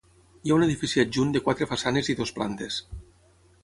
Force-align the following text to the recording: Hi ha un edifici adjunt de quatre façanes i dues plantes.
Hi 0.45 0.53
ha 0.53 0.55
un 0.59 0.65
edifici 0.67 1.03
adjunt 1.03 1.35
de 1.37 1.43
quatre 1.51 1.69
façanes 1.75 2.13
i 2.15 2.19
dues 2.23 2.37
plantes. 2.39 2.85